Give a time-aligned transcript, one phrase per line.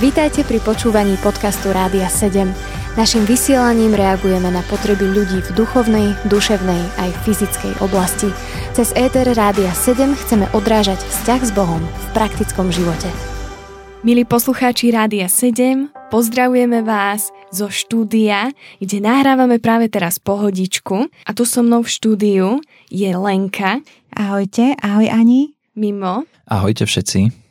[0.00, 2.50] Vítajte pri počúvaní podcastu Rádia 7.
[2.92, 8.28] Naším vysielaním reagujeme na potreby ľudí v duchovnej, duševnej aj fyzickej oblasti.
[8.76, 13.08] Cez ETR Rádia 7 chceme odrážať vzťah s Bohom v praktickom živote.
[14.04, 21.48] Milí poslucháči Rádia 7, pozdravujeme vás zo štúdia, kde nahrávame práve teraz pohodičku a tu
[21.48, 22.48] so mnou v štúdiu
[22.92, 23.80] je Lenka.
[24.12, 25.56] Ahojte, ahoj Ani.
[25.72, 26.28] Mimo.
[26.44, 27.41] Ahojte všetci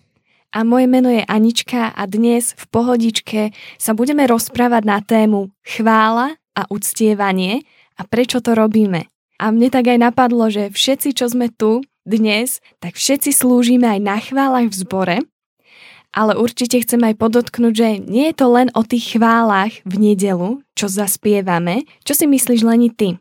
[0.51, 3.41] a moje meno je Anička a dnes v pohodičke
[3.79, 7.63] sa budeme rozprávať na tému chvála a uctievanie
[7.95, 9.07] a prečo to robíme.
[9.39, 13.99] A mne tak aj napadlo, že všetci, čo sme tu dnes, tak všetci slúžime aj
[14.03, 15.17] na chválach v zbore,
[16.11, 20.59] ale určite chcem aj podotknúť, že nie je to len o tých chválach v nedelu,
[20.75, 21.87] čo zaspievame.
[22.03, 23.15] Čo si myslíš, Leni, ty?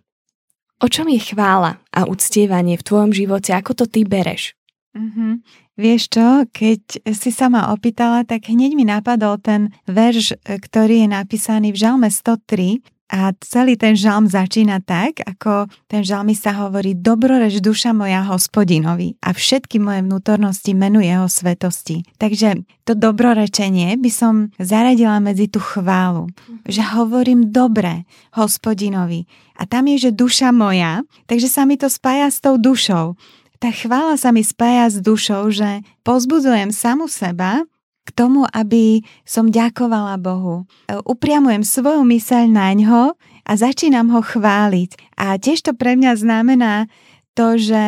[0.83, 3.55] O čom je chvála a uctievanie v tvojom živote?
[3.55, 4.59] Ako to ty bereš?
[4.91, 5.33] Mm-hmm.
[5.80, 11.09] Vieš čo, keď si sa ma opýtala, tak hneď mi napadol ten verš, ktorý je
[11.09, 16.95] napísaný v Žalme 103 a celý ten žalm začína tak, ako ten žalmi sa hovorí
[16.95, 22.07] Dobroreč duša moja hospodinovi a všetky moje vnútornosti menuje jeho svetosti.
[22.23, 26.30] Takže to dobrorečenie by som zaradila medzi tú chválu,
[26.68, 28.07] že hovorím dobre
[28.38, 29.27] hospodinovi.
[29.59, 33.18] A tam je, že duša moja, takže sa mi to spája s tou dušou
[33.61, 37.69] tá chvála sa mi spája s dušou, že pozbudzujem samu seba
[38.09, 40.65] k tomu, aby som ďakovala Bohu.
[40.89, 43.02] Upriamujem svoju myseľ na ňo
[43.45, 45.21] a začínam ho chváliť.
[45.21, 46.89] A tiež to pre mňa znamená
[47.37, 47.85] to, že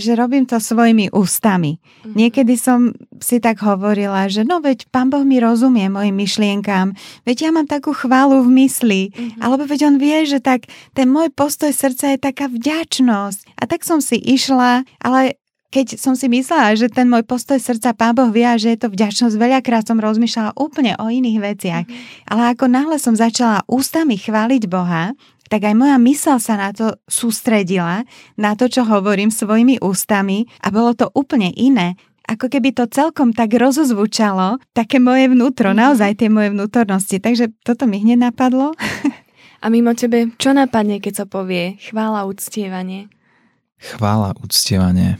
[0.00, 1.78] že robím to svojimi ústami.
[1.78, 2.14] Mm-hmm.
[2.16, 6.96] Niekedy som si tak hovorila, že no veď pán Boh mi rozumie mojim myšlienkám,
[7.28, 9.44] veď ja mám takú chválu v mysli, mm-hmm.
[9.44, 13.60] alebo veď on vie, že tak ten môj postoj srdca je taká vďačnosť.
[13.60, 15.36] A tak som si išla, ale
[15.70, 18.88] keď som si myslela, že ten môj postoj srdca Pán Boh vie, že je to
[18.90, 21.84] vďačnosť, veľakrát som rozmýšľala úplne o iných veciach.
[21.86, 22.26] Mm-hmm.
[22.26, 25.14] Ale ako náhle som začala ústami chváliť Boha,
[25.50, 28.06] tak aj moja mysel sa na to sústredila,
[28.38, 31.98] na to, čo hovorím svojimi ústami a bolo to úplne iné.
[32.30, 35.82] Ako keby to celkom tak rozozvučalo, také moje vnútro, mm-hmm.
[35.82, 37.18] naozaj tie moje vnútornosti.
[37.18, 38.70] Takže toto mi hneď napadlo.
[39.60, 43.10] A mimo tebe, čo napadne, keď sa povie chvála, uctievanie?
[43.76, 45.18] Chvála, uctievanie.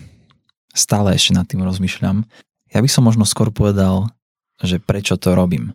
[0.71, 2.23] Stále ešte nad tým rozmýšľam.
[2.71, 4.07] Ja by som možno skôr povedal,
[4.63, 5.75] že prečo to robím.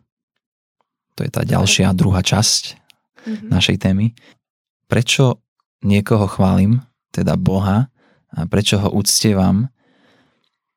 [1.19, 2.63] To je tá ďalšia, druhá časť
[3.27, 3.49] mm-hmm.
[3.51, 4.15] našej témy
[4.85, 5.41] prečo
[5.85, 6.81] niekoho chválim,
[7.13, 7.87] teda Boha,
[8.35, 9.71] a prečo ho uctievam,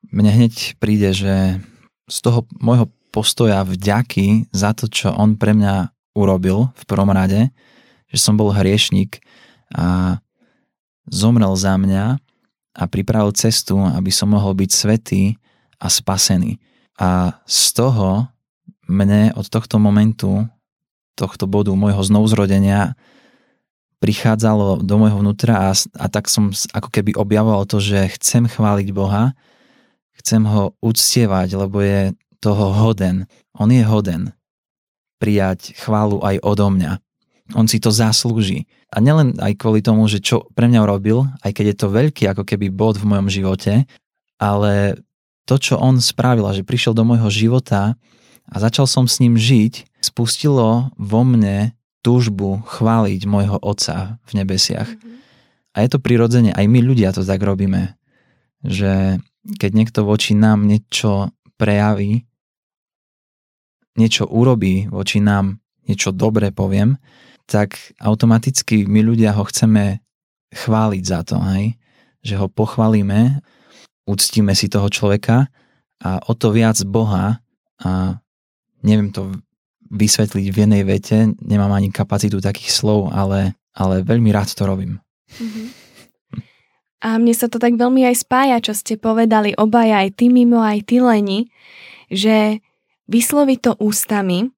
[0.09, 1.59] mne hneď príde, že
[2.07, 7.51] z toho môjho postoja vďaky za to, čo on pre mňa urobil v prvom rade,
[8.09, 9.21] že som bol hriešnik
[9.75, 10.17] a
[11.09, 12.17] zomrel za mňa
[12.79, 15.37] a pripravil cestu, aby som mohol byť svetý
[15.77, 16.57] a spasený.
[16.97, 18.29] A z toho
[18.89, 20.49] mne od tohto momentu,
[21.13, 22.97] tohto bodu môjho znovuzrodenia
[23.99, 28.95] prichádzalo do môjho vnútra a, a tak som ako keby objavoval to, že chcem chváliť
[28.95, 29.35] Boha,
[30.19, 33.27] chcem ho uctievať, lebo je toho hoden.
[33.55, 34.31] On je hoden
[35.19, 37.03] prijať chválu aj odo mňa.
[37.59, 38.65] On si to zaslúži.
[38.89, 42.23] A nielen aj kvôli tomu, že čo pre mňa urobil, aj keď je to veľký
[42.31, 43.83] ako keby bod v mojom živote,
[44.39, 44.95] ale
[45.43, 47.99] to, čo on spravil, že prišiel do môjho života
[48.47, 54.87] a začal som s ním žiť, spustilo vo mne túžbu chváliť môjho Otca v nebesiach.
[54.87, 55.15] Mm-hmm.
[55.75, 57.95] A je to prirodzene, aj my ľudia to tak robíme,
[58.63, 59.21] že
[59.59, 62.27] keď niekto voči nám niečo prejaví,
[63.99, 66.99] niečo urobí voči nám, niečo dobré poviem,
[67.49, 69.99] tak automaticky my ľudia ho chceme
[70.53, 71.75] chváliť za to, hej?
[72.19, 73.39] že ho pochválime,
[74.07, 75.47] uctíme si toho človeka
[76.03, 77.39] a o to viac Boha
[77.79, 78.19] a
[78.83, 79.35] neviem to
[79.89, 85.01] vysvetliť v jednej vete, nemám ani kapacitu takých slov, ale, ale veľmi rád to robím.
[85.37, 85.67] Mm-hmm.
[86.99, 90.59] A mne sa to tak veľmi aj spája, čo ste povedali obaja, aj ty mimo,
[90.59, 91.47] aj ty Leni,
[92.11, 92.59] že
[93.07, 94.51] vysloviť to ústami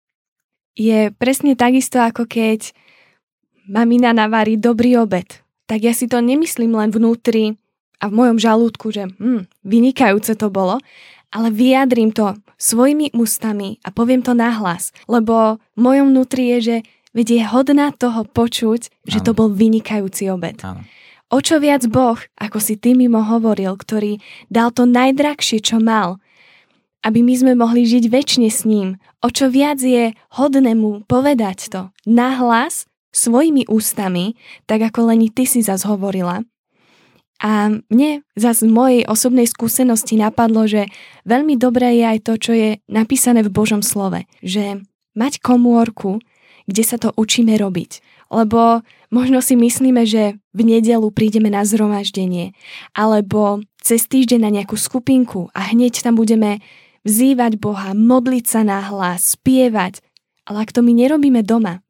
[0.73, 2.73] je presne takisto, ako keď
[3.69, 5.27] mamina navarí dobrý obed.
[5.69, 7.61] Tak ja si to nemyslím len vnútri
[8.01, 10.81] a v mojom žalúdku, že hm, vynikajúce to bolo,
[11.31, 16.75] ale vyjadrím to svojimi ústami a poviem to nahlas, lebo v mojom vnútri je, že
[17.15, 20.59] veď je hodná toho počuť, že to bol vynikajúci obed.
[20.61, 20.83] Áno.
[21.31, 24.19] O čo viac Boh, ako si ty mimo hovoril, ktorý
[24.51, 26.19] dal to najdrahšie, čo mal,
[27.07, 28.99] aby my sme mohli žiť väčšine s ním.
[29.23, 35.43] O čo viac je hodné mu povedať to nahlas, svojimi ústami, tak ako len ty
[35.43, 36.43] si zas hovorila.
[37.41, 40.85] A mne zase z mojej osobnej skúsenosti napadlo, že
[41.25, 44.29] veľmi dobré je aj to, čo je napísané v Božom slove.
[44.45, 44.85] Že
[45.17, 46.21] mať komórku,
[46.69, 48.05] kde sa to učíme robiť.
[48.31, 52.55] Lebo možno si myslíme, že v nedelu prídeme na zhromaždenie
[52.95, 56.61] alebo cez týždeň na nejakú skupinku a hneď tam budeme
[57.03, 60.05] vzývať Boha, modliť sa na hlas, spievať.
[60.45, 61.81] Ale ak to my nerobíme doma,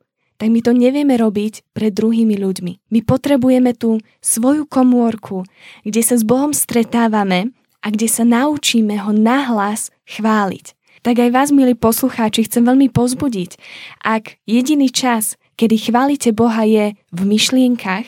[0.41, 2.89] tak my to nevieme robiť pred druhými ľuďmi.
[2.89, 5.45] My potrebujeme tú svoju komórku,
[5.85, 7.53] kde sa s Bohom stretávame
[7.85, 10.73] a kde sa naučíme ho nahlas chváliť.
[11.05, 13.61] Tak aj vás, milí poslucháči, chcem veľmi pozbudiť.
[14.01, 18.05] Ak jediný čas, kedy chválite Boha je v myšlienkach,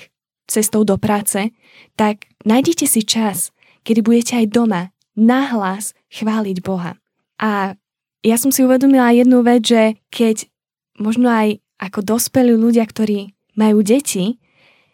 [0.49, 1.53] cestou do práce,
[1.93, 3.53] tak nájdite si čas,
[3.85, 4.81] kedy budete aj doma
[5.13, 6.97] nahlas chváliť Boha.
[7.37, 7.77] A
[8.25, 10.49] ja som si uvedomila jednu vec, že keď
[10.97, 14.41] možno aj ako dospelí ľudia, ktorí majú deti,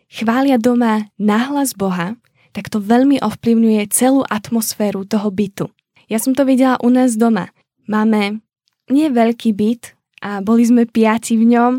[0.09, 2.17] chvália doma nahlas Boha,
[2.51, 5.69] tak to veľmi ovplyvňuje celú atmosféru toho bytu.
[6.09, 7.53] Ja som to videla u nás doma.
[7.85, 8.41] Máme
[8.89, 9.93] nie veľký byt
[10.25, 11.73] a boli sme piati v ňom,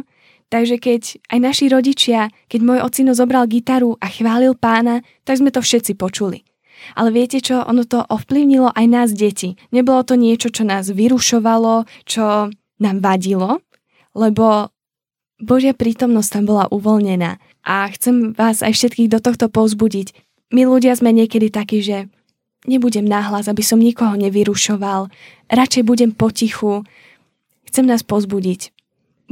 [0.46, 5.50] takže keď aj naši rodičia, keď môj ocino zobral gitaru a chválil pána, tak sme
[5.50, 6.46] to všetci počuli.
[6.96, 9.58] Ale viete čo, ono to ovplyvnilo aj nás deti.
[9.68, 12.48] Nebolo to niečo, čo nás vyrušovalo, čo
[12.80, 13.60] nám vadilo,
[14.16, 14.72] lebo
[15.40, 20.12] Božia prítomnosť tam bola uvoľnená a chcem vás aj všetkých do tohto povzbudiť.
[20.52, 22.12] My ľudia sme niekedy takí, že
[22.68, 25.08] nebudem náhlas, aby som nikoho nevyrušoval,
[25.48, 26.84] radšej budem potichu.
[27.64, 28.70] Chcem nás pozbudiť.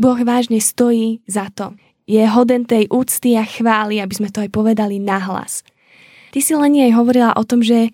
[0.01, 1.77] Boh vážne stojí za to.
[2.09, 5.61] Je hoden tej úcty a chvály, aby sme to aj povedali nahlas.
[6.33, 7.93] Ty si len aj hovorila o tom, že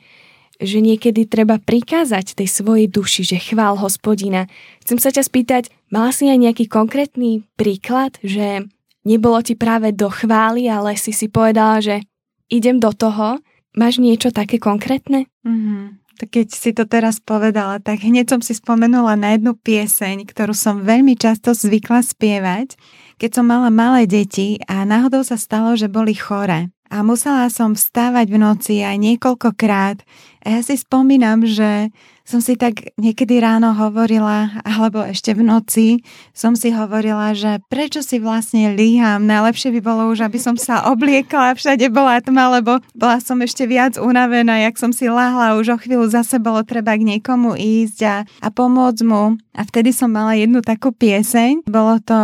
[0.63, 4.47] že niekedy treba prikázať tej svojej duši, že chvál hospodina.
[4.87, 5.63] Chcem sa ťa spýtať,
[5.94, 8.67] mala si aj nejaký konkrétny príklad, že
[9.06, 12.02] nebolo ti práve do chvály, ale si si povedala, že
[12.50, 13.38] idem do toho.
[13.79, 15.31] Máš niečo také konkrétne?
[15.46, 16.02] Mm-hmm.
[16.19, 20.55] Tak keď si to teraz povedala, tak hneď som si spomenula na jednu pieseň, ktorú
[20.55, 22.79] som veľmi často zvykla spievať,
[23.19, 27.75] keď som mala malé deti a náhodou sa stalo, že boli chore a musela som
[27.75, 29.99] vstávať v noci aj niekoľkokrát.
[30.44, 31.91] A ja si spomínam, že
[32.25, 35.87] som si tak niekedy ráno hovorila, alebo ešte v noci
[36.32, 39.29] som si hovorila, že prečo si vlastne líham.
[39.29, 43.69] Najlepšie by bolo už, aby som sa obliekla, všade bola tma, lebo bola som ešte
[43.69, 47.99] viac unavená, jak som si lahla, už o chvíľu zase bolo treba k niekomu ísť
[48.09, 49.37] a, a pomôcť mu.
[49.55, 51.69] A vtedy som mala jednu takú pieseň.
[51.69, 52.17] Bolo to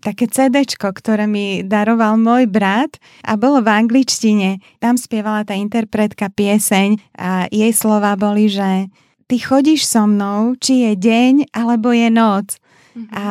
[0.00, 4.58] také CD, ktoré mi daroval môj brat a bolo v angličtine.
[4.82, 8.90] Tam spievala tá interpretka pieseň a jej slova boli, že
[9.28, 12.56] ty chodíš so mnou, či je deň alebo je noc.
[12.96, 13.12] Mm-hmm.
[13.12, 13.26] A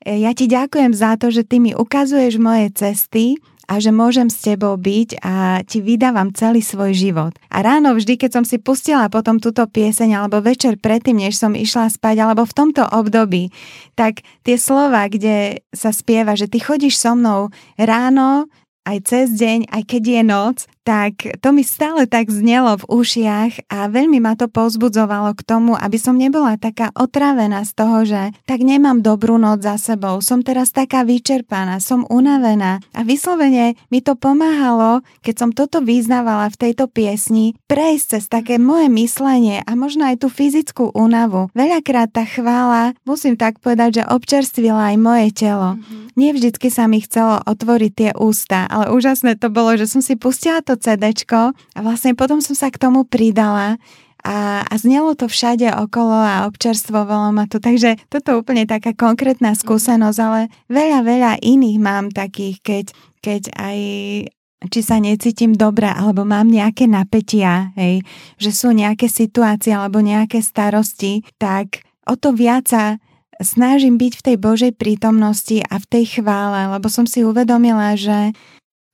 [0.00, 3.36] ja ti ďakujem za to, že ty mi ukazuješ moje cesty
[3.70, 7.38] a že môžem s tebou byť a ti vydávam celý svoj život.
[7.54, 11.54] A ráno vždy, keď som si pustila potom túto pieseň alebo večer predtým, než som
[11.54, 13.54] išla spať alebo v tomto období,
[13.94, 18.50] tak tie slova, kde sa spieva, že ty chodíš so mnou ráno,
[18.88, 23.68] aj cez deň, aj keď je noc, tak to mi stále tak znelo v ušiach
[23.68, 28.22] a veľmi ma to pozbudzovalo k tomu, aby som nebola taká otravená z toho, že
[28.48, 34.00] tak nemám dobrú noc za sebou, som teraz taká vyčerpaná, som unavená a vyslovene mi
[34.00, 39.72] to pomáhalo, keď som toto vyznávala v tejto piesni, prejsť cez také moje myslenie a
[39.76, 41.52] možno aj tú fyzickú únavu.
[41.52, 45.76] Veľakrát tá chvála, musím tak povedať, že občerstvila aj moje telo.
[45.76, 46.00] Mm-hmm.
[46.18, 50.18] Nie vždycky sa mi chcelo otvoriť tie ústa, ale úžasné to bolo, že som si
[50.18, 53.82] pustila to CDčko a vlastne potom som sa k tomu pridala
[54.22, 57.58] a, a znelo to všade okolo a občerstvovalo ma to.
[57.58, 62.84] Takže toto je úplne taká konkrétna skúsenosť, ale veľa, veľa iných mám takých, keď,
[63.24, 63.78] keď aj
[64.68, 68.04] či sa necítim dobre, alebo mám nejaké napätia, hej,
[68.36, 73.00] že sú nejaké situácie alebo nejaké starosti, tak o to viac sa
[73.40, 78.36] snažím byť v tej Božej prítomnosti a v tej chvále, lebo som si uvedomila, že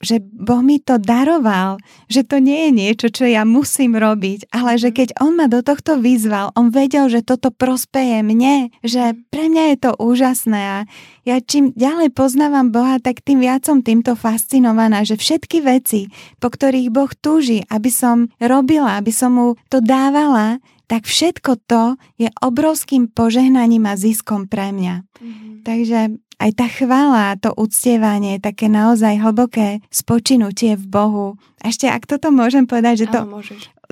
[0.05, 1.81] že Boh mi to daroval,
[2.13, 5.65] že to nie je niečo, čo ja musím robiť, ale že keď On ma do
[5.65, 10.79] tohto vyzval, On vedel, že toto prospeje mne, že pre mňa je to úžasné a
[11.25, 16.53] ja čím ďalej poznávam Boha, tak tým viac som týmto fascinovaná, že všetky veci, po
[16.53, 22.31] ktorých Boh túži, aby som robila, aby som mu to dávala, tak všetko to je
[22.43, 24.95] obrovským požehnaním a ziskom pre mňa.
[25.03, 25.53] Mm-hmm.
[25.67, 26.01] Takže
[26.37, 31.27] aj tá chvála, to uctievanie, také naozaj hlboké spočinutie v Bohu.
[31.65, 33.41] Ešte ak toto môžem povedať, že to, Áno,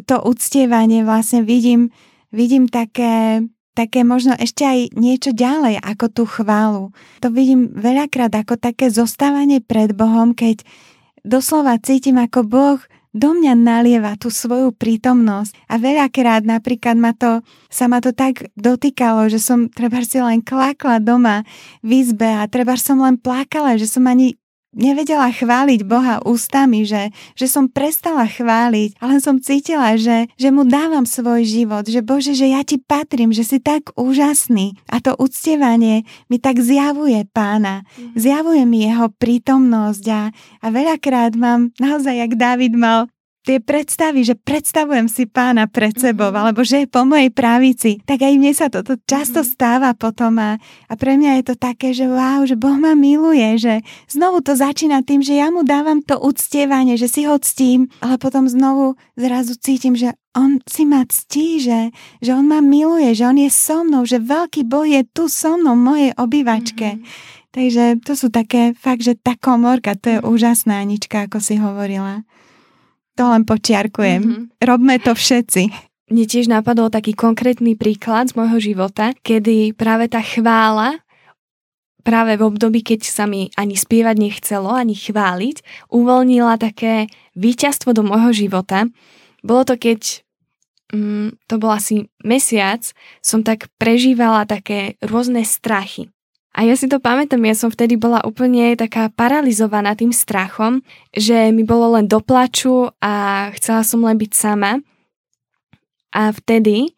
[0.04, 1.88] to uctievanie vlastne vidím,
[2.30, 6.92] vidím také, také možno ešte aj niečo ďalej ako tú chválu.
[7.24, 10.62] To vidím veľakrát ako také zostávanie pred Bohom, keď
[11.24, 12.78] doslova cítim, ako Boh
[13.14, 18.50] do mňa nalieva tú svoju prítomnosť a veľakrát napríklad ma to, sa ma to tak
[18.58, 21.46] dotýkalo, že som treba si len klakla doma
[21.80, 24.34] v izbe a treba som len plakala, že som ani
[24.74, 30.66] nevedela chváliť Boha ústami, že, že som prestala chváliť, ale som cítila, že, že mu
[30.66, 34.76] dávam svoj život, že Bože, že ja ti patrím, že si tak úžasný.
[34.90, 38.18] A to uctievanie mi tak zjavuje pána, mhm.
[38.18, 40.22] zjavuje mi jeho prítomnosť a,
[40.60, 43.08] a veľakrát mám naozaj, jak David mal
[43.44, 46.40] tie predstavy, že predstavujem si pána pred sebou, mm-hmm.
[46.40, 49.54] alebo že je po mojej pravici, tak aj mne sa toto často mm-hmm.
[49.54, 50.56] stáva potom a,
[50.88, 54.56] a pre mňa je to také, že wow, že Boh ma miluje, že znovu to
[54.56, 58.96] začína tým, že ja mu dávam to uctievanie, že si ho ctím, ale potom znovu
[59.20, 63.52] zrazu cítim, že on si ma ctí, že, že on ma miluje, že on je
[63.52, 66.88] so mnou, že veľký Boh je tu so mnou, v mojej obývačke.
[66.96, 67.52] Mm-hmm.
[67.54, 70.32] Takže to sú také, fakt, že tá komorka, to je mm-hmm.
[70.32, 72.26] úžasná, Anička, ako si hovorila.
[73.14, 74.22] To len počiarkujem.
[74.22, 74.44] Mm-hmm.
[74.62, 75.62] Robme to všetci.
[76.10, 81.00] Mne tiež napadol taký konkrétny príklad z môjho života, kedy práve tá chvála
[82.04, 88.04] práve v období, keď sa mi ani spievať nechcelo, ani chváliť, uvoľnila také víťazstvo do
[88.04, 88.86] môjho života.
[89.40, 90.20] Bolo to, keď
[90.92, 92.84] mm, to bol asi mesiac,
[93.24, 96.13] som tak prežívala také rôzne strachy.
[96.54, 101.50] A ja si to pamätám, ja som vtedy bola úplne taká paralizovaná tým strachom, že
[101.50, 104.78] mi bolo len do plaču a chcela som len byť sama.
[106.14, 106.94] A vtedy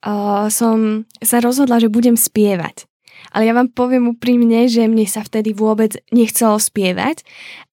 [0.00, 2.88] uh, som sa rozhodla, že budem spievať.
[3.36, 7.20] Ale ja vám poviem úprimne, že mne sa vtedy vôbec nechcelo spievať,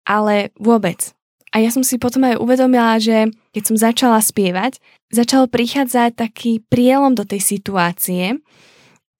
[0.03, 1.15] ale vôbec.
[1.55, 6.59] A ja som si potom aj uvedomila, že keď som začala spievať, začal prichádzať taký
[6.67, 8.43] prielom do tej situácie,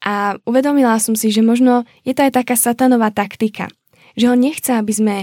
[0.03, 3.67] a uvedomila som si, že možno je to aj taká satanová taktika,
[4.13, 5.15] že on nechce, aby sme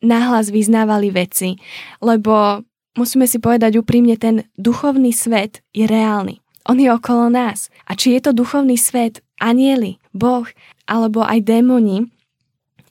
[0.00, 1.60] nahlas vyznávali veci,
[2.00, 2.64] lebo
[2.96, 6.40] musíme si povedať úprimne, ten duchovný svet je reálny.
[6.68, 7.72] On je okolo nás.
[7.88, 10.44] A či je to duchovný svet, anieli, Boh
[10.84, 12.12] alebo aj démoni,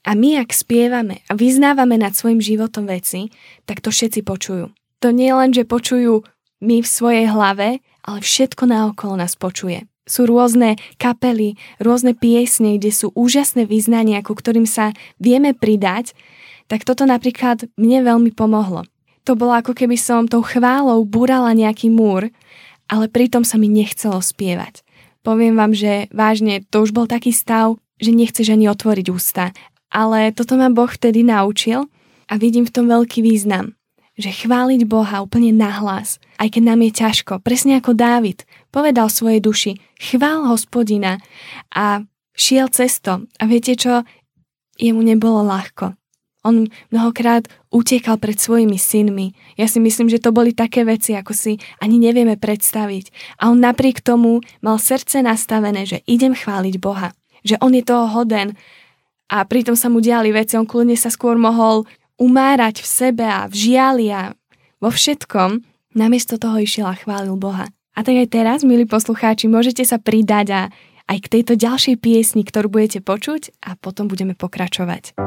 [0.07, 3.29] a my, ak spievame a vyznávame nad svojim životom veci,
[3.67, 4.71] tak to všetci počujú.
[5.05, 6.23] To nie len, že počujú
[6.63, 12.89] my v svojej hlave, ale všetko naokolo nás počuje sú rôzne kapely, rôzne piesne, kde
[12.89, 16.17] sú úžasné význania, ku ktorým sa vieme pridať,
[16.65, 18.89] tak toto napríklad mne veľmi pomohlo.
[19.29, 22.33] To bolo ako keby som tou chválou búrala nejaký múr,
[22.89, 24.81] ale pritom sa mi nechcelo spievať.
[25.21, 29.53] Poviem vám, že vážne, to už bol taký stav, že nechceš ani otvoriť ústa.
[29.93, 31.85] Ale toto ma Boh vtedy naučil
[32.25, 33.78] a vidím v tom veľký význam
[34.19, 39.39] že chváliť Boha úplne nahlas, aj keď nám je ťažko, presne ako Dávid, povedal svojej
[39.39, 41.23] duši, chvál hospodina
[41.71, 42.03] a
[42.35, 43.23] šiel cesto.
[43.39, 44.03] A viete čo?
[44.75, 45.95] Jemu nebolo ľahko.
[46.43, 49.35] On mnohokrát utekal pred svojimi synmi.
[49.59, 53.11] Ja si myslím, že to boli také veci, ako si ani nevieme predstaviť.
[53.43, 57.11] A on napriek tomu mal srdce nastavené, že idem chváliť Boha.
[57.43, 58.55] Že on je toho hoden.
[59.27, 61.83] A pritom sa mu diali veci, on kľudne sa skôr mohol
[62.19, 64.35] umárať v sebe a v žiali a
[64.83, 65.63] vo všetkom,
[65.95, 67.71] namiesto toho išiel a chválil Boha.
[67.95, 70.61] A tak aj teraz, milí poslucháči, môžete sa pridať a
[71.09, 75.17] aj k tejto ďalšej piesni, ktorú budete počuť a potom budeme pokračovať.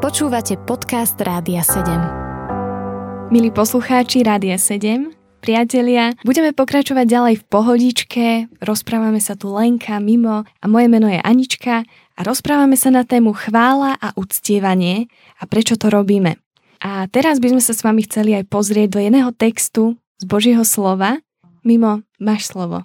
[0.00, 3.30] Počúvate podcast Rádia 7.
[3.30, 5.12] Milí poslucháči Rádia 7,
[5.44, 8.26] priatelia, budeme pokračovať ďalej v pohodičke,
[8.58, 11.84] rozprávame sa tu Lenka, Mimo a moje meno je Anička
[12.20, 15.08] a rozprávame sa na tému chvála a uctievanie
[15.40, 16.36] a prečo to robíme.
[16.84, 20.60] A teraz by sme sa s vami chceli aj pozrieť do jedného textu z Božieho
[20.60, 21.16] slova.
[21.64, 22.84] Mimo, máš slovo.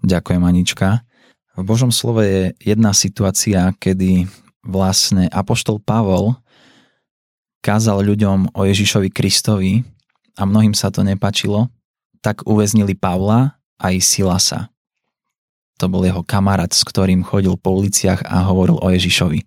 [0.00, 1.04] Ďakujem, Anička.
[1.60, 4.24] V Božom slove je jedna situácia, kedy
[4.64, 6.32] vlastne Apoštol Pavol
[7.60, 9.84] kázal ľuďom o Ježišovi Kristovi
[10.40, 11.68] a mnohým sa to nepačilo,
[12.24, 14.72] tak uväznili Pavla aj Silasa.
[15.82, 19.42] To bol jeho kamarát, s ktorým chodil po uliciach a hovoril o Ježišovi.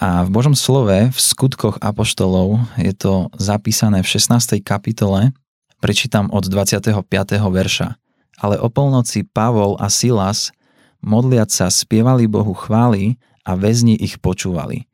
[0.00, 4.64] A v Božom slove, v skutkoch apoštolov, je to zapísané v 16.
[4.64, 5.36] kapitole,
[5.82, 7.04] prečítam od 25.
[7.36, 8.00] verša.
[8.40, 10.56] Ale o polnoci Pavol a Silas,
[11.04, 14.88] modliať sa, spievali Bohu chvály a väzni ich počúvali.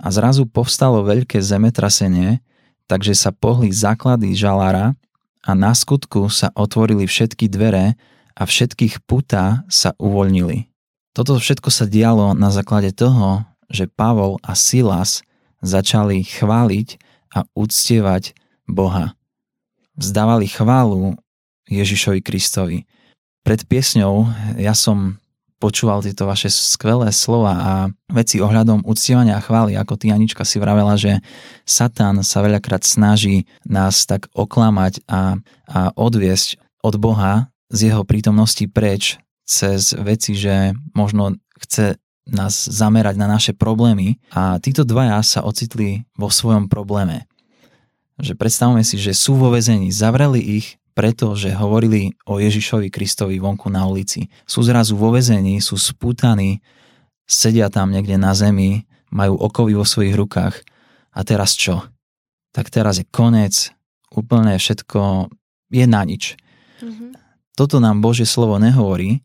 [0.00, 2.40] A zrazu povstalo veľké zemetrasenie,
[2.88, 4.96] takže sa pohli základy žalára
[5.44, 7.98] a na skutku sa otvorili všetky dvere
[8.38, 10.70] a všetkých putá sa uvoľnili.
[11.10, 15.26] Toto všetko sa dialo na základe toho, že Pavol a Silas
[15.58, 17.02] začali chváliť
[17.34, 18.38] a uctievať
[18.70, 19.18] Boha.
[19.98, 21.18] Vzdávali chválu
[21.66, 22.86] Ježišovi Kristovi.
[23.42, 25.18] Pred piesňou ja som
[25.58, 27.72] počúval tieto vaše skvelé slova a
[28.06, 31.18] veci ohľadom uctievania a chvály, ako ty Anička si vravela, že
[31.66, 35.34] Satan sa veľakrát snaží nás tak oklamať a,
[35.66, 41.96] a odviesť od Boha z jeho prítomnosti preč cez veci, že možno chce
[42.28, 47.24] nás zamerať na naše problémy a títo dvaja sa ocitli vo svojom probléme.
[48.20, 53.70] Že predstavme si, že sú vo vezení, zavreli ich, pretože hovorili o Ježišovi Kristovi vonku
[53.70, 54.26] na ulici.
[54.44, 56.58] Sú zrazu vo vezení, sú spútaní,
[57.24, 60.58] sedia tam niekde na zemi, majú okovy vo svojich rukách.
[61.14, 61.86] A teraz čo?
[62.50, 63.70] Tak teraz je koniec,
[64.10, 65.30] úplne všetko
[65.70, 66.34] je na nič.
[66.82, 67.10] Mm-hmm.
[67.58, 69.18] Toto nám Božie slovo nehovorí.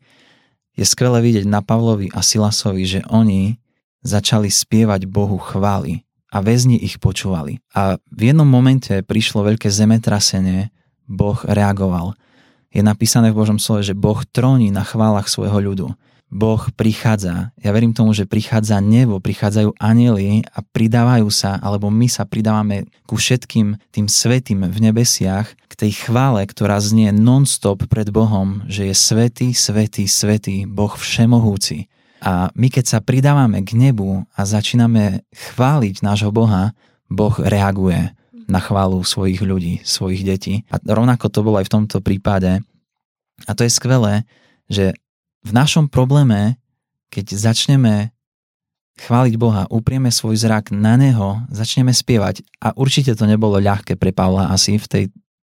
[0.74, 3.62] Je skvelé vidieť na Pavlovi a Silasovi, že oni
[4.02, 6.02] začali spievať Bohu chvály
[6.34, 7.62] a väzni ich počúvali.
[7.78, 10.74] A v jednom momente prišlo veľké zemetrasenie,
[11.06, 12.18] Boh reagoval.
[12.74, 15.86] Je napísané v Božom slove, že Boh tróni na chválach svojho ľudu.
[16.34, 17.54] Boh prichádza.
[17.62, 22.90] Ja verím tomu, že prichádza nebo, prichádzajú anieli a pridávajú sa, alebo my sa pridávame
[23.06, 28.90] ku všetkým tým svetým v nebesiach, k tej chvále, ktorá znie non-stop pred Bohom, že
[28.90, 31.86] je svetý, svetý, svetý, Boh všemohúci.
[32.18, 36.74] A my keď sa pridávame k nebu a začíname chváliť nášho Boha,
[37.06, 38.10] Boh reaguje
[38.50, 40.54] na chválu svojich ľudí, svojich detí.
[40.72, 42.58] A rovnako to bolo aj v tomto prípade.
[43.46, 44.26] A to je skvelé,
[44.66, 44.96] že
[45.44, 46.56] v našom probléme,
[47.12, 48.10] keď začneme
[48.98, 52.42] chváliť Boha, uprieme svoj zrak na Neho, začneme spievať.
[52.62, 55.04] A určite to nebolo ľahké pre Pavla asi v tej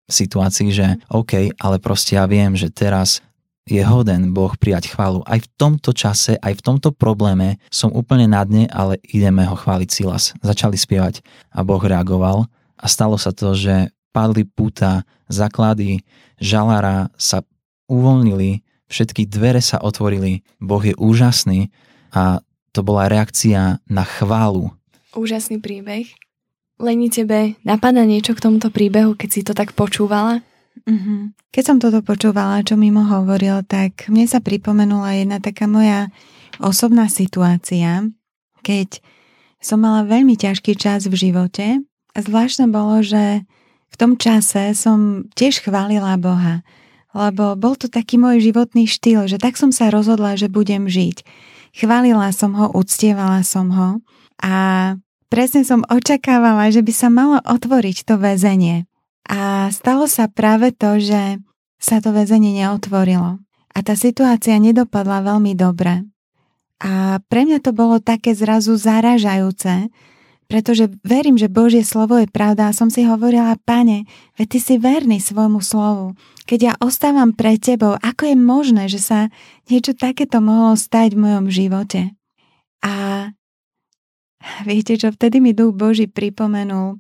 [0.08, 3.22] situácii, že OK, ale proste ja viem, že teraz
[3.62, 5.22] je hoden Boh prijať chválu.
[5.22, 9.54] Aj v tomto čase, aj v tomto probléme som úplne na dne, ale ideme ho
[9.54, 10.34] chváliť Silas.
[10.42, 11.22] Začali spievať
[11.54, 16.02] a Boh reagoval a stalo sa to, že padli púta, zaklady
[16.42, 17.46] žalára sa
[17.86, 21.72] uvoľnili, všetky dvere sa otvorili, Boh je úžasný
[22.12, 22.44] a
[22.76, 24.68] to bola reakcia na chválu.
[25.16, 26.12] Úžasný príbeh.
[26.76, 30.44] Leni, tebe napadá niečo k tomuto príbehu, keď si to tak počúvala?
[30.84, 31.36] Mm-hmm.
[31.52, 36.08] Keď som toto počúvala, čo mimo hovoril, tak mne sa pripomenula jedna taká moja
[36.60, 38.08] osobná situácia,
[38.64, 39.00] keď
[39.62, 41.80] som mala veľmi ťažký čas v živote
[42.20, 43.44] zvláštne bolo, že
[43.92, 46.60] v tom čase som tiež chválila Boha,
[47.12, 51.24] lebo bol to taký môj životný štýl, že tak som sa rozhodla, že budem žiť.
[51.72, 53.88] Chválila som ho, uctievala som ho
[54.40, 54.54] a
[55.32, 58.84] presne som očakávala, že by sa malo otvoriť to väzenie.
[59.28, 61.40] A stalo sa práve to, že
[61.80, 63.40] sa to väzenie neotvorilo.
[63.72, 66.04] A tá situácia nedopadla veľmi dobre.
[66.82, 69.88] A pre mňa to bolo také zrazu zaražajúce,
[70.50, 74.04] pretože verím, že Božie slovo je pravda a som si hovorila, pane,
[74.36, 76.12] veď ty si verný svojmu slovu.
[76.42, 79.30] Keď ja ostávam pred tebou, ako je možné, že sa
[79.70, 82.12] niečo takéto mohlo stať v mojom živote?
[82.82, 83.30] A
[84.66, 86.98] viete čo, vtedy mi Duch Boží pripomenul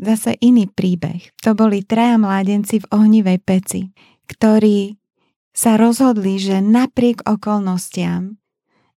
[0.00, 1.30] zase iný príbeh.
[1.46, 3.92] To boli traja mládenci v ohnivej peci,
[4.26, 4.96] ktorí
[5.50, 8.38] sa rozhodli, že napriek okolnostiam,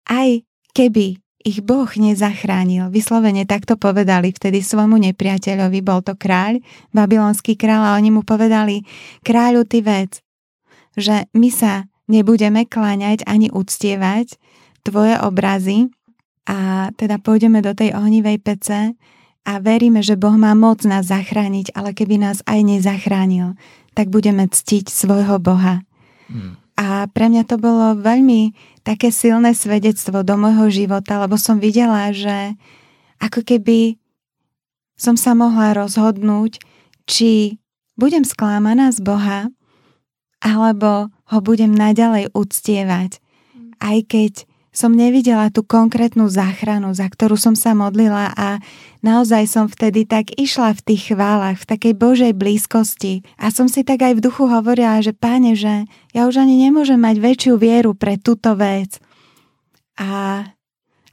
[0.07, 0.45] aj
[0.77, 2.89] keby ich Boh nezachránil.
[2.89, 6.63] Vyslovene takto povedali vtedy svojmu nepriateľovi, bol to kráľ,
[6.95, 8.87] babylonský kráľ a oni mu povedali,
[9.27, 10.23] kráľu ty vec,
[10.95, 14.37] že my sa nebudeme kláňať ani uctievať
[14.83, 15.91] tvoje obrazy
[16.47, 18.99] a teda pôjdeme do tej ohnivej pece
[19.43, 23.59] a veríme, že Boh má moc nás zachrániť, ale keby nás aj nezachránil,
[23.95, 25.83] tak budeme ctiť svojho Boha.
[26.31, 26.59] Hmm.
[26.79, 32.11] A pre mňa to bolo veľmi také silné svedectvo do môjho života, lebo som videla,
[32.11, 32.55] že
[33.23, 33.99] ako keby
[34.99, 36.63] som sa mohla rozhodnúť,
[37.07, 37.59] či
[37.99, 39.51] budem sklámaná z Boha,
[40.43, 43.23] alebo ho budem naďalej uctievať,
[43.79, 44.33] aj keď
[44.73, 48.57] som nevidela tú konkrétnu záchranu, za ktorú som sa modlila a
[49.05, 53.85] naozaj som vtedy tak išla v tých chválach, v takej Božej blízkosti a som si
[53.85, 55.85] tak aj v duchu hovorila, že páne, že
[56.17, 58.97] ja už ani nemôžem mať väčšiu vieru pre túto vec.
[60.01, 60.41] A,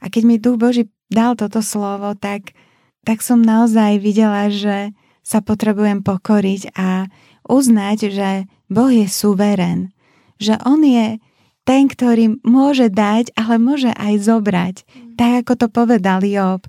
[0.00, 2.56] a keď mi Duch Boží dal toto slovo, tak,
[3.04, 7.12] tak som naozaj videla, že sa potrebujem pokoriť a
[7.44, 8.30] uznať, že
[8.72, 9.92] Boh je suverén,
[10.40, 11.20] že On je
[11.64, 14.76] ten, ktorý môže dať, ale môže aj zobrať.
[14.84, 15.16] Mm.
[15.16, 16.64] Tak ako to povedal Job.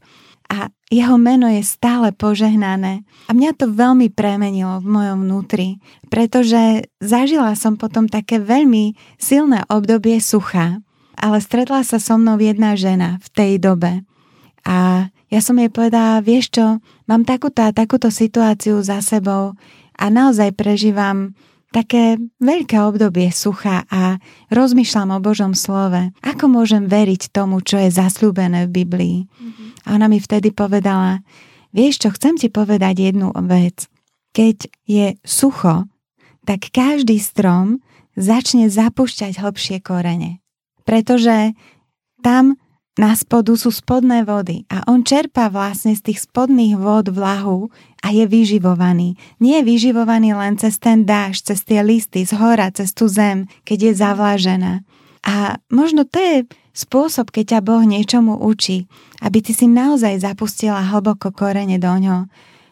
[0.51, 3.07] A jeho meno je stále požehnané.
[3.27, 5.79] A mňa to veľmi premenilo v mojom vnútri,
[6.11, 10.83] pretože zažila som potom také veľmi silné obdobie sucha,
[11.15, 14.03] ale stretla sa so mnou jedna žena v tej dobe.
[14.67, 19.55] A ja som jej povedala, vieš čo, mám takúto a takúto situáciu za sebou
[19.95, 21.31] a naozaj prežívam
[21.71, 24.19] také veľké obdobie sucha a
[24.51, 26.11] rozmýšľam o Božom slove.
[26.19, 29.17] Ako môžem veriť tomu, čo je zasľúbené v Biblii?
[29.25, 29.67] Mm-hmm.
[29.87, 31.23] A ona mi vtedy povedala,
[31.71, 33.87] vieš čo, chcem ti povedať jednu vec.
[34.35, 34.57] Keď
[34.87, 35.87] je sucho,
[36.43, 37.79] tak každý strom
[38.19, 40.43] začne zapúšťať hlbšie korene.
[40.83, 41.55] Pretože
[42.19, 42.59] tam
[42.99, 47.71] na spodu sú spodné vody a on čerpá vlastne z tých spodných vod vlahu
[48.03, 49.15] a je vyživovaný.
[49.39, 53.47] Nie je vyživovaný len cez ten dáž, cez tie listy, z hora, cez tú zem,
[53.63, 54.73] keď je zavlážená.
[55.23, 56.35] A možno to je
[56.75, 58.91] spôsob, keď ťa Boh niečomu učí,
[59.23, 62.27] aby ty si naozaj zapustila hlboko korene do ňo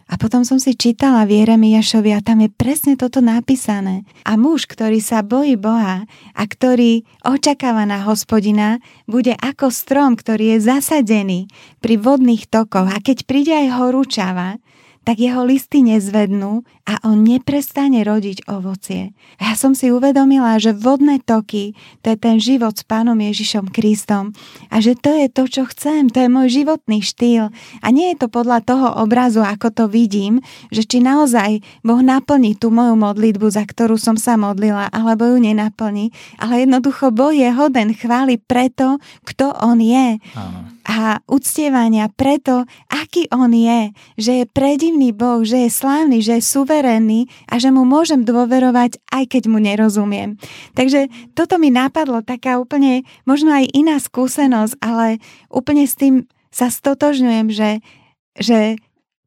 [0.09, 4.09] a potom som si čítala v Jeremiašovi a tam je presne toto napísané.
[4.25, 10.57] A muž, ktorý sa bojí Boha a ktorý očakáva na hospodina, bude ako strom, ktorý
[10.57, 11.39] je zasadený
[11.77, 14.57] pri vodných tokoch a keď príde aj horúčava,
[15.09, 19.17] tak jeho listy nezvednú a on neprestane rodiť ovocie.
[19.41, 21.73] Ja som si uvedomila, že vodné toky,
[22.05, 24.37] to je ten život s Pánom Ježišom Kristom
[24.69, 27.49] a že to je to, čo chcem, to je môj životný štýl.
[27.81, 32.53] A nie je to podľa toho obrazu, ako to vidím, že či naozaj Boh naplní
[32.53, 37.49] tú moju modlitbu, za ktorú som sa modlila, alebo ju nenaplní, ale jednoducho Boh je
[37.49, 40.21] hoden chváli preto, kto On je.
[40.37, 46.39] Áno a uctievania preto, aký on je, že je predivný Boh, že je slávny, že
[46.39, 50.39] je suverénny a že mu môžem dôverovať, aj keď mu nerozumiem.
[50.75, 56.73] Takže toto mi napadlo, taká úplne, možno aj iná skúsenosť, ale úplne s tým sa
[56.73, 57.71] stotožňujem, že,
[58.37, 58.59] že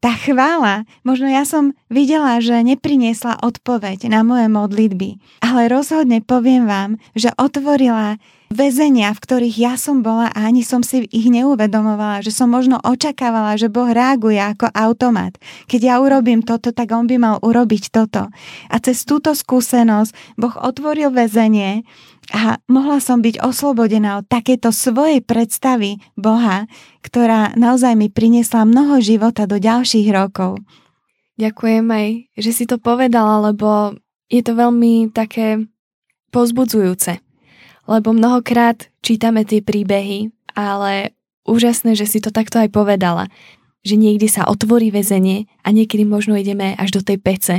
[0.02, 6.66] tá chvála, možno ja som videla, že nepriniesla odpoveď na moje modlitby, ale rozhodne poviem
[6.66, 8.18] vám, že otvorila
[8.52, 12.78] väzenia, v ktorých ja som bola a ani som si ich neuvedomovala, že som možno
[12.78, 15.40] očakávala, že Boh reaguje ako automat.
[15.66, 18.28] Keď ja urobím toto, tak on by mal urobiť toto.
[18.68, 21.88] A cez túto skúsenosť Boh otvoril väzenie
[22.30, 26.70] a mohla som byť oslobodená od takéto svojej predstavy Boha,
[27.02, 30.62] ktorá naozaj mi priniesla mnoho života do ďalších rokov.
[31.40, 33.96] Ďakujem aj, že si to povedala, lebo
[34.28, 35.64] je to veľmi také
[36.30, 37.31] pozbudzujúce
[37.86, 41.16] lebo mnohokrát čítame tie príbehy, ale
[41.48, 43.26] úžasné, že si to takto aj povedala,
[43.82, 47.54] že niekdy sa otvorí väzenie a niekedy možno ideme až do tej pece,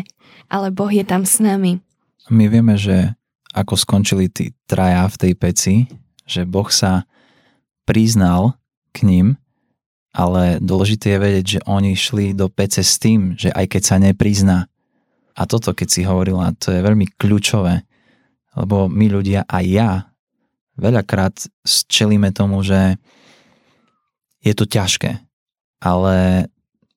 [0.47, 1.83] ale Boh je tam s nami.
[2.31, 3.11] My vieme, že
[3.51, 5.75] ako skončili tí traja v tej peci,
[6.23, 7.03] že Boh sa
[7.83, 8.55] priznal
[8.95, 9.27] k ním,
[10.15, 13.97] ale dôležité je vedieť, že oni šli do pece s tým, že aj keď sa
[13.99, 14.71] neprizná.
[15.33, 17.81] A toto, keď si hovorila, to je veľmi kľúčové,
[18.53, 19.91] lebo my ľudia, aj ja,
[20.77, 21.47] veľakrát
[21.87, 22.97] čelíme tomu, že
[24.43, 25.23] je to ťažké,
[25.79, 26.47] ale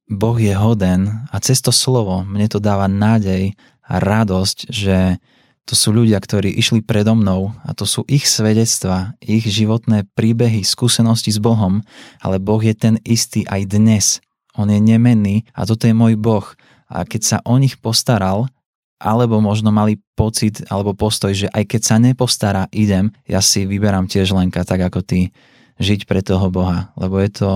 [0.06, 3.54] Boh je hoden a cez to slovo mne to dáva nádej
[3.86, 5.18] a radosť, že
[5.66, 10.62] to sú ľudia, ktorí išli predo mnou a to sú ich svedectva, ich životné príbehy,
[10.62, 11.82] skúsenosti s Bohom,
[12.22, 14.22] ale Boh je ten istý aj dnes.
[14.54, 16.46] On je nemenný a toto je môj Boh.
[16.86, 18.46] A keď sa o nich postaral,
[18.96, 24.08] alebo možno mali pocit alebo postoj, že aj keď sa nepostará, idem, ja si vyberám
[24.08, 25.32] tiež Lenka tak ako ty,
[25.76, 27.50] žiť pre toho Boha, lebo je to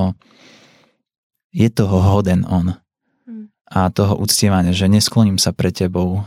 [1.51, 2.79] je toho hoden on
[3.27, 3.51] hmm.
[3.73, 6.23] a toho uctievania, že neskloním sa pre tebou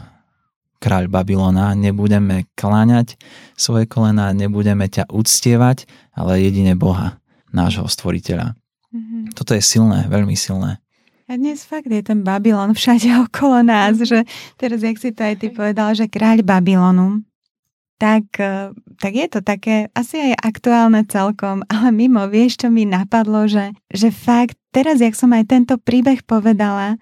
[0.84, 3.15] kráľ Babylona, nebudeme kláňať
[3.56, 7.23] svoje kolena, nebudeme ťa uctievať, ale jedine Boha,
[7.56, 8.60] nášho stvoriteľa.
[8.91, 9.32] Mm-hmm.
[9.32, 10.82] Toto je silné, veľmi silné.
[11.33, 14.21] A dnes fakt je ten Babylon všade okolo nás, že
[14.53, 17.25] teraz, jak si to aj ty povedal, že kráľ Babylonu,
[17.97, 18.69] tak, e,
[19.01, 23.73] tak je to také asi aj aktuálne celkom, ale mimo, vieš, čo mi napadlo, že,
[23.89, 27.01] že fakt, teraz, jak som aj tento príbeh povedala,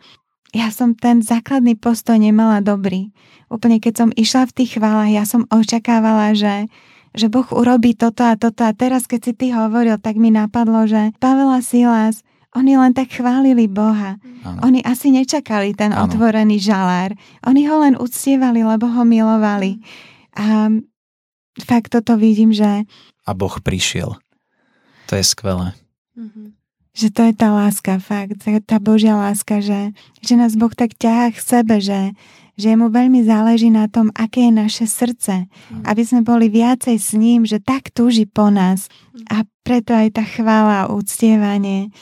[0.56, 3.12] ja som ten základný postoj nemala dobrý.
[3.52, 6.72] Úplne keď som išla v tých chválach, ja som očakávala, že,
[7.12, 10.88] že Boh urobí toto a toto a teraz, keď si ty hovoril, tak mi napadlo,
[10.88, 14.20] že Pavela Silas oni len tak chválili Boha.
[14.44, 14.60] Ano.
[14.68, 16.04] Oni asi nečakali ten ano.
[16.04, 17.16] otvorený žalár.
[17.48, 19.80] Oni ho len uctievali, lebo ho milovali.
[20.36, 20.68] A
[21.64, 22.84] fakt toto vidím, že...
[23.24, 24.20] A Boh prišiel.
[25.08, 25.72] To je skvelé.
[26.20, 26.60] Mhm.
[26.92, 28.44] Že to je tá láska, fakt.
[28.68, 32.12] Tá Božia láska, že, že nás Boh tak ťahá k sebe, že,
[32.60, 35.48] že mu veľmi záleží na tom, aké je naše srdce.
[35.88, 38.92] Aby sme boli viacej s ním, že tak túži po nás.
[39.16, 39.24] Mhm.
[39.32, 41.96] A preto aj tá chvála a uctievanie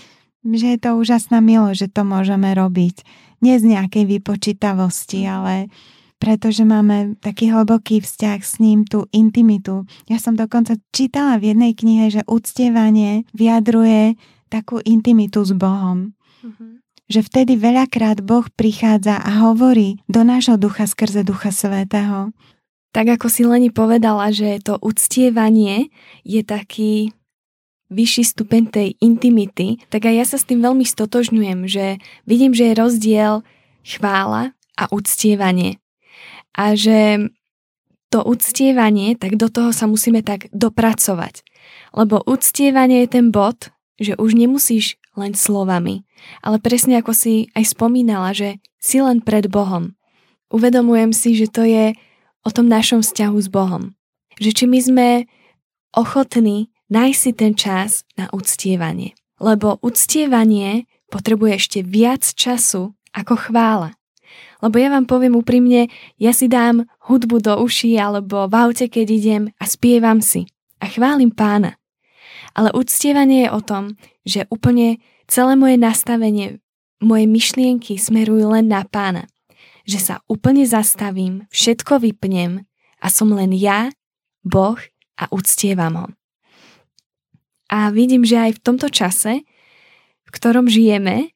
[0.43, 3.03] že je to úžasná milo, že to môžeme robiť.
[3.39, 5.71] Nie z nejakej vypočítavosti, ale
[6.19, 9.87] pretože máme taký hlboký vzťah s ním, tú intimitu.
[10.11, 14.19] Ja som dokonca čítala v jednej knihe, že uctievanie vyjadruje
[14.51, 16.15] takú intimitu s Bohom.
[16.39, 16.79] Mm-hmm.
[17.11, 22.31] že vtedy veľakrát Boh prichádza a hovorí do nášho ducha skrze Ducha Svetého.
[22.95, 25.91] Tak ako si Leni povedala, že to uctievanie
[26.23, 27.11] je taký
[27.89, 31.97] vyšší stupeň tej intimity, tak aj ja sa s tým veľmi stotožňujem, že
[32.29, 33.33] vidím, že je rozdiel
[33.81, 35.81] chvála a uctievanie.
[36.53, 37.29] A že
[38.09, 41.45] to uctievanie, tak do toho sa musíme tak dopracovať.
[41.93, 43.69] Lebo uctievanie je ten bod,
[44.01, 46.07] že už nemusíš len slovami,
[46.41, 49.93] ale presne ako si aj spomínala, že si len pred Bohom.
[50.49, 51.93] Uvedomujem si, že to je
[52.41, 53.93] o tom našom vzťahu s Bohom.
[54.39, 55.07] Že či my sme
[55.93, 59.15] ochotní nájsť si ten čas na uctievanie.
[59.39, 63.95] Lebo uctievanie potrebuje ešte viac času ako chvála.
[64.59, 65.87] Lebo ja vám poviem úprimne,
[66.19, 70.51] ja si dám hudbu do uší alebo v aute, keď idem a spievam si
[70.83, 71.79] a chválim pána.
[72.53, 73.95] Ale uctievanie je o tom,
[74.27, 74.99] že úplne
[75.31, 76.59] celé moje nastavenie,
[76.99, 79.31] moje myšlienky smerujú len na pána.
[79.87, 82.67] Že sa úplne zastavím, všetko vypnem
[82.99, 83.89] a som len ja,
[84.43, 84.77] Boh
[85.15, 86.18] a uctievam ho.
[87.69, 89.45] A vidím, že aj v tomto čase,
[90.25, 91.33] v ktorom žijeme,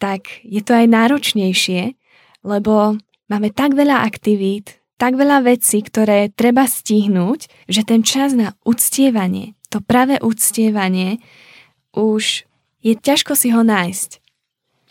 [0.00, 1.96] tak je to aj náročnejšie,
[2.44, 8.56] lebo máme tak veľa aktivít, tak veľa vecí, ktoré treba stihnúť, že ten čas na
[8.64, 11.20] uctievanie, to práve uctievanie,
[11.94, 12.46] už
[12.84, 14.24] je ťažko si ho nájsť.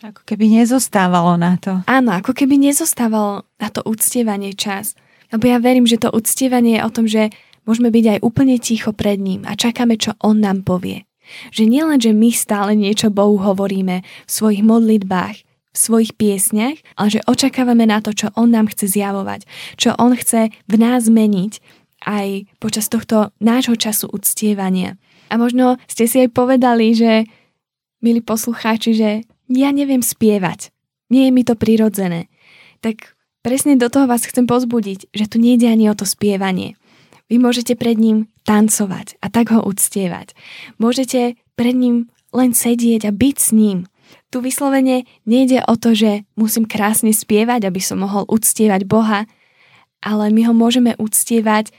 [0.04, 1.80] Ako keby nezostávalo na to.
[1.88, 4.92] Áno, ako keby nezostávalo na to uctievanie čas.
[5.32, 7.32] Lebo ja verím, že to uctievanie je o tom, že
[7.64, 11.04] môžeme byť aj úplne ticho pred ním a čakáme, čo on nám povie.
[11.52, 15.36] Že nielen, že my stále niečo Bohu hovoríme v svojich modlitbách,
[15.74, 20.14] v svojich piesniach, ale že očakávame na to, čo on nám chce zjavovať, čo on
[20.14, 21.58] chce v nás meniť
[22.04, 25.00] aj počas tohto nášho času uctievania.
[25.32, 27.26] A možno ste si aj povedali, že,
[28.04, 29.10] milí poslucháči, že
[29.48, 30.70] ja neviem spievať.
[31.08, 32.28] Nie je mi to prirodzené.
[32.84, 36.76] Tak presne do toho vás chcem pozbudiť, že tu nejde ani o to spievanie.
[37.32, 40.36] Vy môžete pred ním tancovať a tak ho uctievať.
[40.76, 43.78] Môžete pred ním len sedieť a byť s ním.
[44.28, 49.24] Tu vyslovene nejde o to, že musím krásne spievať, aby som mohol uctievať Boha,
[50.04, 51.72] ale my ho môžeme uctievať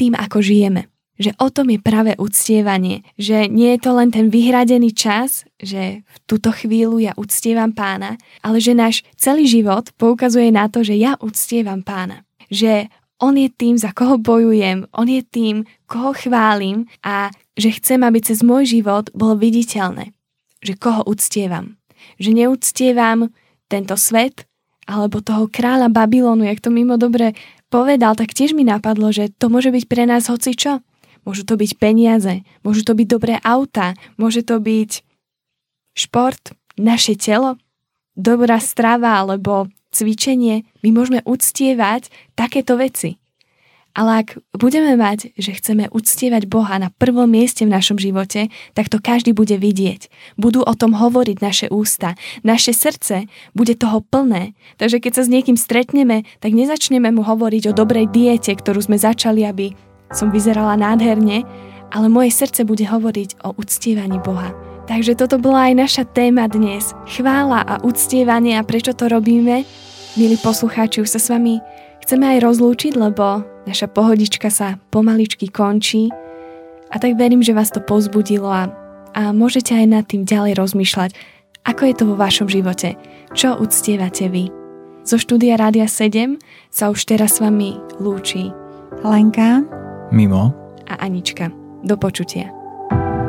[0.00, 0.90] tým, ako žijeme.
[1.20, 3.06] Že o tom je práve uctievanie.
[3.20, 8.18] Že nie je to len ten vyhradený čas, že v túto chvíľu ja uctievam pána,
[8.42, 12.26] ale že náš celý život poukazuje na to, že ja uctievam pána.
[12.48, 12.90] Že
[13.22, 18.18] on je tým, za koho bojujem, on je tým, koho chválim a že chcem, aby
[18.18, 20.10] cez môj život bolo viditeľné,
[20.58, 21.78] že koho uctievam.
[22.18, 23.30] Že neúctievam
[23.70, 24.44] tento svet,
[24.90, 27.38] alebo toho kráľa Babylonu, jak to mimo dobre
[27.70, 30.82] povedal, tak tiež mi napadlo, že to môže byť pre nás hoci čo.
[31.22, 35.06] Môžu to byť peniaze, môžu to byť dobré auta, môže to byť
[35.94, 37.60] šport, naše telo,
[38.18, 43.22] dobrá strava alebo cvičenie, my môžeme uctievať takéto veci.
[43.92, 48.88] Ale ak budeme mať, že chceme uctievať Boha na prvom mieste v našom živote, tak
[48.88, 50.08] to každý bude vidieť.
[50.40, 52.16] Budú o tom hovoriť naše ústa.
[52.40, 54.56] Naše srdce bude toho plné.
[54.80, 58.96] Takže keď sa s niekým stretneme, tak nezačneme mu hovoriť o dobrej diete, ktorú sme
[58.96, 59.76] začali, aby
[60.08, 61.44] som vyzerala nádherne,
[61.92, 64.71] ale moje srdce bude hovoriť o uctievaní Boha.
[64.82, 66.90] Takže toto bola aj naša téma dnes.
[67.06, 69.62] Chvála a uctievanie a prečo to robíme?
[70.18, 71.62] Milí poslucháči, už sa s vami
[72.02, 76.10] chceme aj rozlúčiť, lebo naša pohodička sa pomaličky končí
[76.92, 78.68] a tak verím, že vás to pozbudilo a,
[79.16, 81.16] a môžete aj nad tým ďalej rozmýšľať,
[81.62, 82.98] ako je to vo vašom živote,
[83.32, 84.50] čo uctievate vy.
[85.06, 86.38] Zo štúdia Rádia 7
[86.70, 88.50] sa už teraz s vami lúči
[89.02, 89.62] Lenka,
[90.12, 90.52] Mimo
[90.90, 91.48] a Anička.
[91.82, 92.61] Do počutia.